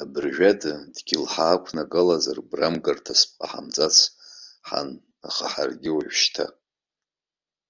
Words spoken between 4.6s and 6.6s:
ҳан, аха ҳаргьы уажәшьҭа.